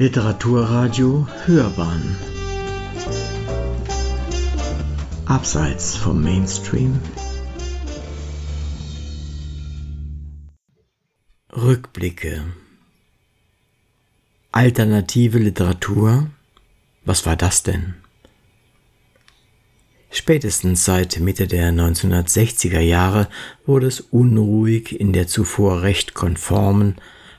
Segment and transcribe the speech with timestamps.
[0.00, 2.16] Literaturradio Hörbahn.
[5.26, 7.00] Abseits vom Mainstream.
[11.52, 12.44] Rückblicke.
[14.52, 16.30] Alternative Literatur?
[17.04, 17.94] Was war das denn?
[20.12, 23.28] Spätestens seit Mitte der 1960er Jahre
[23.66, 26.94] wurde es unruhig in der zuvor recht konformen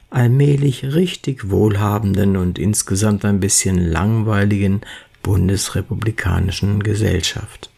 [0.10, 4.82] allmählich richtig wohlhabenden und insgesamt ein bisschen langweiligen
[5.22, 7.70] bundesrepublikanischen Gesellschaft.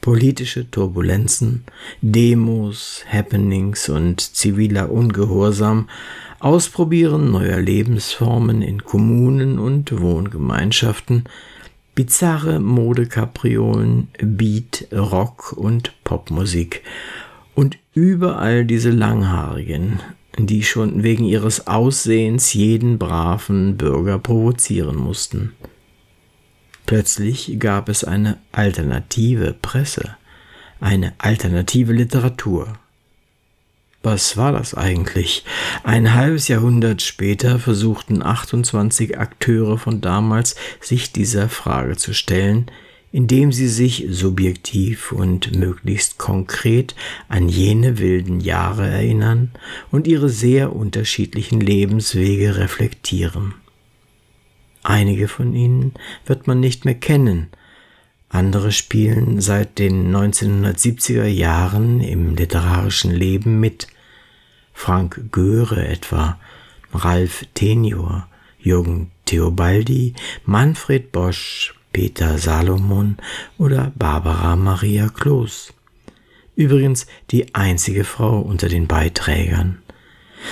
[0.00, 1.64] Politische Turbulenzen,
[2.00, 5.88] Demos, Happenings und ziviler Ungehorsam,
[6.40, 11.24] Ausprobieren neuer Lebensformen in Kommunen und Wohngemeinschaften,
[11.96, 16.84] bizarre Modekapriolen, Beat, Rock und Popmusik
[17.56, 19.98] und überall diese langhaarigen,
[20.46, 25.54] die schon wegen ihres Aussehens jeden braven Bürger provozieren mussten.
[26.86, 30.16] Plötzlich gab es eine alternative Presse,
[30.80, 32.74] eine alternative Literatur.
[34.02, 35.44] Was war das eigentlich?
[35.82, 42.70] Ein halbes Jahrhundert später versuchten 28 Akteure von damals, sich dieser Frage zu stellen,
[43.12, 46.94] indem sie sich subjektiv und möglichst konkret
[47.28, 49.50] an jene wilden Jahre erinnern
[49.90, 53.54] und ihre sehr unterschiedlichen Lebenswege reflektieren.
[54.82, 55.94] Einige von ihnen
[56.26, 57.48] wird man nicht mehr kennen,
[58.30, 63.88] andere spielen seit den 1970er Jahren im literarischen Leben mit.
[64.74, 66.38] Frank Göre etwa,
[66.92, 68.28] Ralf Tenior,
[68.60, 70.14] Jürgen Theobaldi,
[70.44, 73.16] Manfred Bosch, Peter Salomon
[73.58, 75.74] oder Barbara Maria Kloß.
[76.54, 79.82] Übrigens die einzige Frau unter den Beiträgern.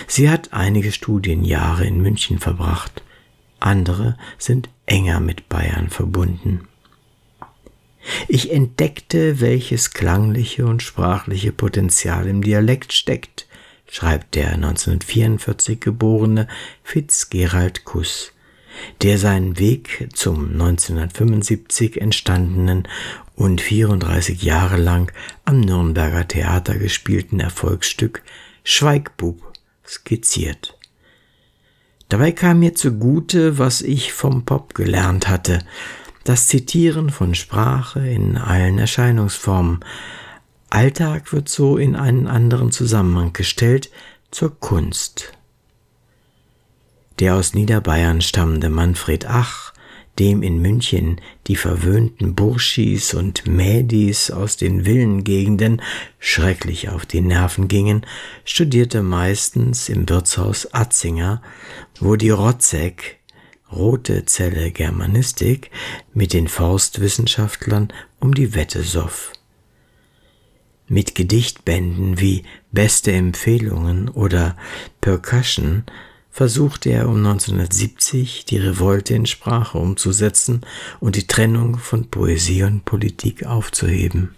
[0.08, 3.04] Sie hat einige Studienjahre in München verbracht,
[3.60, 6.66] andere sind enger mit Bayern verbunden.
[8.26, 13.46] Ich entdeckte, welches klangliche und sprachliche Potenzial im Dialekt steckt,
[13.88, 16.48] schreibt der 1944 geborene
[16.82, 18.32] Fitzgerald Kuss
[19.02, 22.88] der seinen Weg zum 1975 entstandenen
[23.34, 25.12] und 34 Jahre lang
[25.44, 28.22] am Nürnberger Theater gespielten Erfolgsstück
[28.64, 29.52] Schweigbub
[29.86, 30.76] skizziert.
[32.08, 35.60] Dabei kam mir zugute, was ich vom Pop gelernt hatte,
[36.24, 39.80] das Zitieren von Sprache in allen Erscheinungsformen.
[40.70, 43.90] Alltag wird so in einen anderen Zusammenhang gestellt
[44.30, 45.35] zur Kunst
[47.18, 49.72] der aus Niederbayern stammende Manfred Ach,
[50.18, 55.82] dem in München die verwöhnten Burschis und Mädis aus den Villengegenden
[56.18, 58.06] schrecklich auf die Nerven gingen,
[58.44, 61.42] studierte meistens im Wirtshaus Atzinger,
[62.00, 63.18] wo die Rotzek,
[63.70, 65.70] rote Zelle Germanistik,
[66.14, 69.32] mit den Forstwissenschaftlern um die Wette soff.
[70.88, 74.56] Mit Gedichtbänden wie Beste Empfehlungen oder
[75.00, 75.84] Percussion
[76.36, 80.60] versuchte er um 1970 die Revolte in Sprache umzusetzen
[81.00, 84.34] und die Trennung von Poesie und Politik aufzuheben.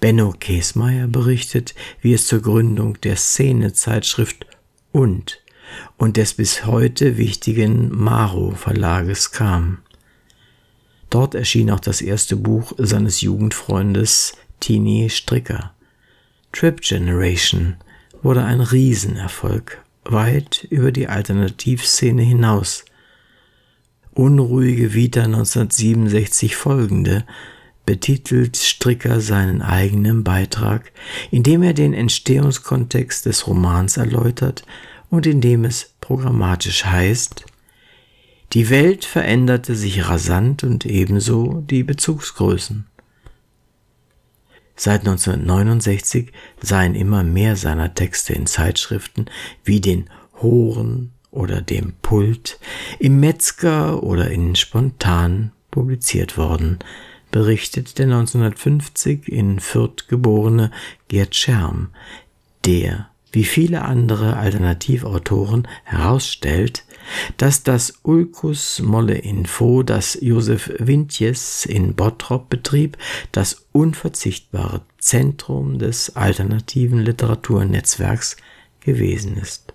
[0.00, 4.46] Benno Käsmeier berichtet, wie es zur Gründung der Szene-Zeitschrift
[4.92, 5.40] und
[5.96, 9.78] und des bis heute wichtigen Maro Verlages kam.
[11.08, 15.72] Dort erschien auch das erste Buch seines Jugendfreundes Tini Stricker.
[16.52, 17.76] Trip Generation
[18.22, 22.84] wurde ein Riesenerfolg weit über die Alternativszene hinaus.
[24.12, 27.24] Unruhige Vita 1967 folgende
[27.86, 30.92] betitelt Stricker seinen eigenen Beitrag,
[31.30, 34.64] indem er den Entstehungskontext des Romans erläutert
[35.10, 37.44] und indem es programmatisch heißt,
[38.52, 42.86] die Welt veränderte sich rasant und ebenso die Bezugsgrößen.
[44.76, 49.26] Seit 1969 seien immer mehr seiner Texte in Zeitschriften
[49.64, 50.10] wie den
[50.42, 52.58] Horen oder dem Pult,
[52.98, 56.78] im Metzger oder in Spontan publiziert worden,
[57.30, 60.70] berichtet der 1950 in Fürth geborene
[61.08, 61.90] Gerd Scherm,
[62.64, 66.84] der, wie viele andere Alternativautoren, herausstellt,
[67.36, 72.96] dass das Ulcus Molle Info, das Josef Wintjes in Bottrop betrieb,
[73.32, 78.36] das unverzichtbare Zentrum des alternativen Literaturnetzwerks
[78.80, 79.74] gewesen ist.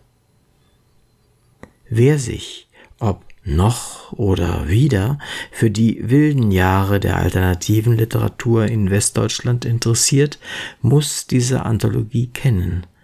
[1.89, 2.69] Wer sich,
[2.99, 5.19] ob noch oder wieder,
[5.51, 10.39] für die wilden Jahre der alternativen Literatur in Westdeutschland interessiert,
[10.81, 12.87] muss diese Anthologie kennen–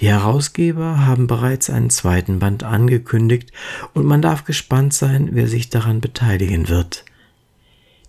[0.00, 3.52] Die Herausgeber haben bereits einen zweiten Band angekündigt
[3.92, 7.04] und man darf gespannt sein, wer sich daran beteiligen wird.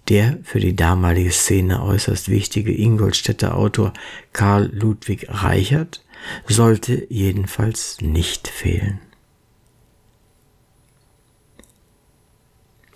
[0.08, 3.92] Der für die damalige Szene äußerst wichtige Ingolstädter Autor
[4.32, 6.04] Karl Ludwig Reichert
[6.48, 9.00] sollte jedenfalls nicht fehlen.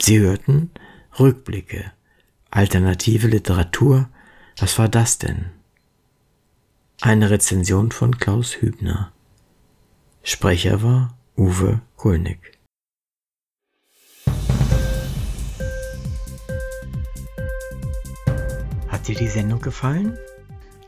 [0.01, 0.71] Sie hörten
[1.19, 1.92] Rückblicke,
[2.50, 4.09] alternative Literatur,
[4.57, 5.51] was war das denn?
[7.01, 9.12] Eine Rezension von Klaus Hübner.
[10.24, 12.57] Sprecher war Uwe Kulnig.
[18.88, 20.18] Hat dir die Sendung gefallen?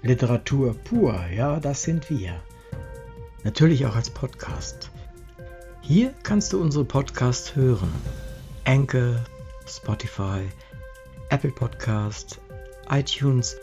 [0.01, 2.41] Literatur pur, ja, das sind wir.
[3.43, 4.89] Natürlich auch als Podcast.
[5.81, 7.91] Hier kannst du unsere Podcasts hören.
[8.63, 9.25] Anchor,
[9.67, 10.47] Spotify,
[11.29, 12.39] Apple Podcast,
[12.89, 13.57] iTunes,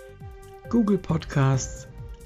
[0.68, 1.88] Google Podcasts,